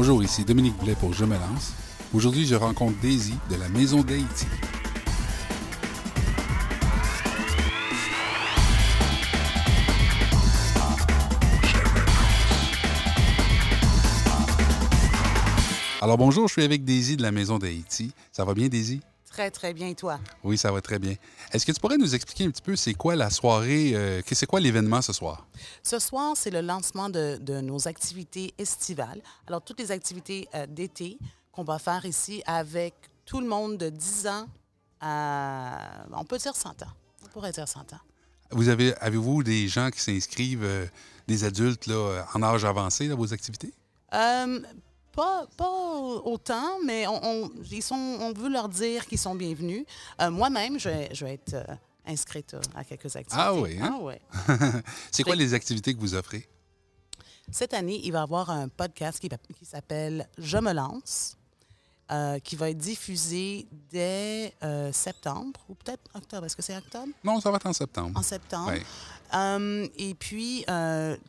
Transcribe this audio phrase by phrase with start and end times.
[0.00, 1.72] Bonjour, ici Dominique Blais pour Je me lance.
[2.14, 4.46] Aujourd'hui, je rencontre Daisy de la Maison d'Haïti.
[16.00, 18.12] Alors bonjour, je suis avec Daisy de la Maison d'Haïti.
[18.30, 19.00] Ça va bien, Daisy?
[19.38, 19.86] Très, très bien.
[19.86, 20.18] Et toi?
[20.42, 21.14] Oui, ça va très bien.
[21.52, 24.34] Est-ce que tu pourrais nous expliquer un petit peu c'est quoi la soirée, euh, que
[24.34, 25.46] c'est quoi l'événement ce soir?
[25.84, 29.22] Ce soir, c'est le lancement de, de nos activités estivales.
[29.46, 31.20] Alors, toutes les activités euh, d'été
[31.52, 34.48] qu'on va faire ici avec tout le monde de 10 ans
[35.00, 36.92] à, on peut dire 100 ans.
[37.24, 38.00] On pourrait dire 100 ans.
[38.50, 40.84] Vous avez, avez-vous des gens qui s'inscrivent, euh,
[41.28, 43.72] des adultes là, en âge avancé dans vos activités?
[44.14, 44.60] Euh,
[45.18, 45.68] pas, pas
[46.24, 49.84] autant, mais on, on- ils sont, on veut leur dire qu'ils sont bienvenus.
[50.20, 51.64] Euh, Moi-même, je vais, je vais être euh,
[52.06, 53.36] inscrite euh, à quelques activités.
[53.36, 53.94] Ah oui, hein?
[53.98, 54.20] Ah ouais.
[55.10, 56.48] c'est quoi les activités que vous offrez?
[57.50, 59.28] Cette année, il va y avoir un podcast qui,
[59.64, 61.36] s'appelle Je me lance,
[62.12, 66.46] euh, qui va être diffusé dès euh, septembre, ou peut-être octobre.
[66.46, 67.08] Est-ce que c'est octobre?
[67.24, 68.16] Non, ça va être en septembre.
[68.16, 68.72] En septembre.
[69.34, 70.64] Euh, et puis,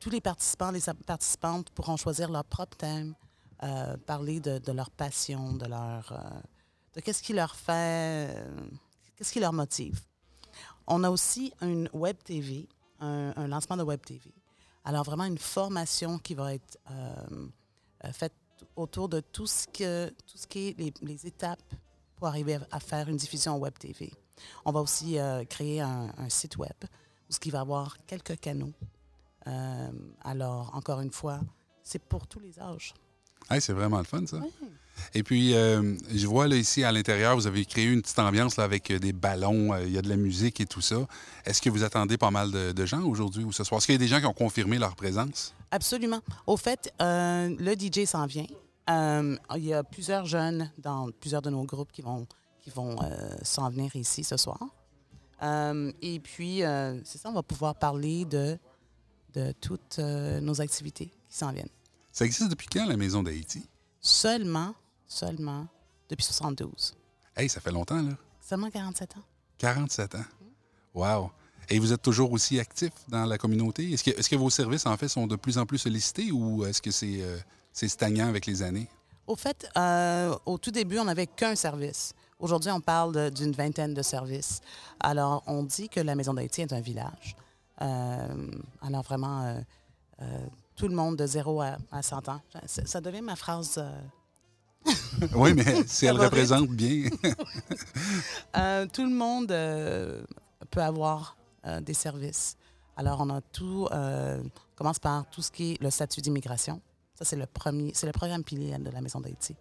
[0.00, 3.14] tous les participants, les participantes pourront choisir leur propre thème,
[3.62, 6.40] euh, parler de, leur passion, de leur, euh,
[6.94, 8.34] de qu'est-ce qui leur fait,
[9.16, 10.00] qu'est-ce qui leur motive.
[10.86, 12.66] On a aussi une web TV,
[13.00, 14.32] un, lancement de web TV.
[14.82, 18.32] Alors vraiment une formation qui va être euh, faite
[18.76, 21.74] autour de tout ce que tout ce qui est les, étapes
[22.16, 24.10] pour arriver à, faire une diffusion web TV.
[24.64, 25.18] On va aussi
[25.50, 26.72] créer un, un site web
[27.28, 28.72] où ce qui va avoir quelques canaux.
[30.22, 31.40] Alors encore une fois,
[31.82, 32.94] c'est pour tous les âges.
[33.48, 34.38] Hey, c'est vraiment le fun, ça.
[35.14, 38.56] Et puis, euh, je vois là, ici à l'intérieur, vous avez créé une petite ambiance
[38.56, 41.06] là, avec euh, des ballons, euh, il y a de la musique et tout ça.
[41.44, 43.78] Est-ce que vous attendez pas mal de, de gens aujourd'hui ou ce soir?
[43.78, 45.54] Est-ce qu'il y a des gens qui ont confirmé leur présence?
[45.70, 46.20] Absolument.
[46.46, 48.46] Au fait, euh, le DJ s'en vient.
[48.88, 52.26] Il y a plusieurs jeunes dans plusieurs de nos groupes qui vont,
[52.60, 52.96] qui vont
[53.42, 54.58] s'en venir ici ce soir.
[56.02, 56.62] Et puis,
[57.04, 58.58] c'est ça, on va pouvoir parler de,
[59.34, 61.68] de toutes nos activités qui s'en viennent.
[62.12, 63.64] Ça existe depuis quand, la Maison d'Haïti?
[64.00, 64.74] Seulement,
[65.06, 65.66] seulement
[66.08, 66.94] depuis 72.
[67.36, 68.12] Hey, ça fait longtemps, là.
[68.40, 69.22] Seulement 47 ans.
[69.58, 70.24] 47 ans.
[70.94, 71.30] Wow.
[71.68, 73.92] Et vous êtes toujours aussi actif dans la communauté?
[73.92, 76.90] Est-ce que, vos services, en fait, sont de plus en plus sollicités ou est-ce que
[76.90, 77.38] c'est, euh,
[77.72, 78.88] stagnant avec les années?
[79.28, 82.12] Au fait, euh, au tout début, on n'avait qu'un service.
[82.40, 84.60] Aujourd'hui, on parle d'une vingtaine de services.
[84.98, 87.36] Alors, on dit que la Maison d'Haïti est un village.
[87.80, 88.50] Euh,
[88.82, 89.62] alors, vraiment,
[90.80, 92.40] tout le monde de 0 à, à 100 ans.
[92.64, 93.76] Ça, ça devient ma phrase.
[93.76, 97.10] euh, oui, mais si elle représente bien.
[98.56, 100.24] Euh, tout le monde euh,
[100.70, 101.36] peut avoir
[101.82, 102.56] des services.
[102.96, 103.86] Alors, on a tout.
[103.92, 106.80] on commence par tout ce qui est le statut d'immigration.
[107.14, 109.54] Ça, c'est le premier, c'est le programme pilier de la Maison d'Haïti.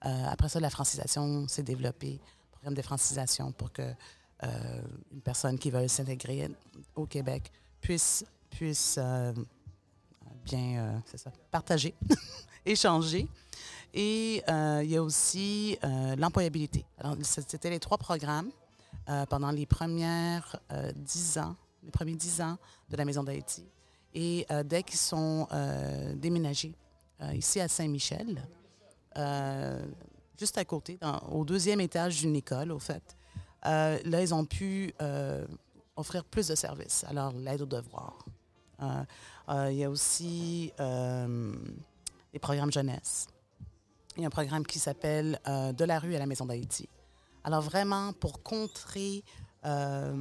[0.00, 2.20] Après ça, la francisation s'est développée.
[2.50, 3.88] Programme de francisation pour que
[4.42, 6.50] une personne qui veut s'intégrer
[6.96, 8.98] au Québec puisse, puisse
[10.44, 11.94] bien, euh, c'est ça, partager,
[12.66, 13.28] échanger.
[13.94, 16.84] Et euh, il y a aussi euh, l'employabilité.
[16.98, 18.50] Alors, c'était les trois programmes
[19.28, 20.56] pendant les premières
[20.94, 22.56] dix ans, les premiers dix ans
[22.88, 23.64] de la Maison d'Haïti.
[24.14, 25.48] Et dès qu'ils sont
[26.14, 26.74] déménagés
[27.34, 28.46] ici à Saint-Michel,
[30.38, 33.02] juste à côté, dans- au deuxième étage d'une école, au fait,
[33.66, 35.46] euh, là, ils ont pu euh,
[35.96, 37.04] offrir plus de services.
[37.08, 38.24] Alors, l'aide aux devoirs.
[38.82, 39.04] Euh,
[39.48, 41.54] euh, il y a aussi euh,
[42.32, 43.28] les programmes jeunesse.
[44.16, 46.88] Il y a un programme qui s'appelle euh, De la rue à la Maison d'Haïti.
[47.44, 49.24] Alors vraiment, pour contrer
[49.64, 50.14] euh,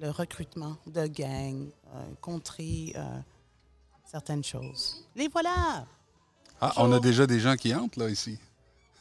[0.00, 3.18] le recrutement de gangs, euh, contrer euh,
[4.04, 5.06] certaines choses.
[5.14, 5.86] Les voilà!
[6.60, 8.38] Ah, on a déjà des gens qui entrent, là, ici.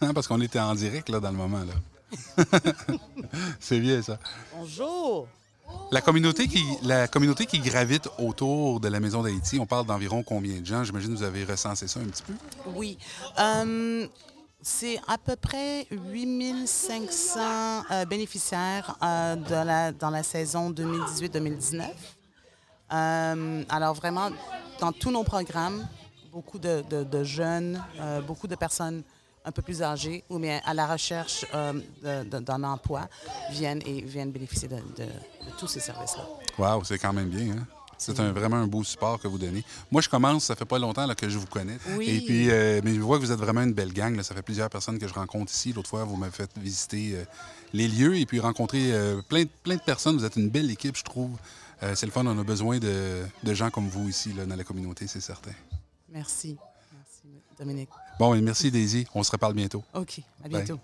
[0.00, 1.74] Hein, Parce qu'on était en direct, là, dans le moment, là.
[3.60, 4.18] c'est bien, ça.
[4.54, 5.28] Bonjour!
[5.90, 10.84] La communauté, qui, gravite autour de la Maison d'Haïti, on parle d'environ combien de gens?
[10.84, 12.32] J'imagine que vous avez recensé ça un petit peu.
[12.74, 12.96] Oui.
[13.38, 14.06] Euh,
[14.62, 21.90] c'est à peu près 8500 euh, bénéficiaires euh, dans la saison 2018-2019.
[22.92, 24.30] Euh, alors vraiment,
[24.78, 25.86] dans tous nos programmes,
[26.30, 27.82] beaucoup de, jeunes,
[28.26, 29.02] beaucoup de personnes
[29.44, 31.72] un peu plus âgées ou bien à la recherche euh,
[32.24, 33.08] d'un emploi
[33.50, 36.26] viennent et viennent bénéficier de, de- de tous ces services-là.
[36.58, 37.66] Wow, c'est quand même bien, hein?
[37.98, 39.62] C'est un, vraiment un beau support que vous donnez.
[39.92, 41.78] Moi, je commence, ça fait pas longtemps là, que je vous connais.
[41.96, 42.08] Oui.
[42.08, 44.16] Et puis, euh, mais je vois que vous êtes vraiment une belle gang.
[44.16, 44.24] là.
[44.24, 45.72] Ça fait plusieurs personnes que je rencontre ici.
[45.72, 47.24] L'autre fois, vous m'avez fait visiter euh,
[47.72, 50.16] les lieux et puis rencontrer euh, plein, de- plein de personnes.
[50.16, 51.36] Vous êtes une belle équipe, je trouve.
[51.94, 54.62] C'est le fun, on a besoin de, de gens comme vous ici, là, dans la
[54.64, 55.50] communauté, c'est certain.
[56.08, 56.56] Merci.
[57.24, 57.46] Merci.
[57.58, 57.90] Dominique.
[58.18, 59.06] Bon, merci Daisy.
[59.14, 59.84] On se reparle bientôt.
[59.94, 60.20] OK.
[60.44, 60.78] À bientôt.